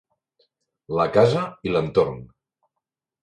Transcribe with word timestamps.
La 0.99 1.03
casa 1.17 1.43
i 1.69 1.75
l'entorn 1.75 2.17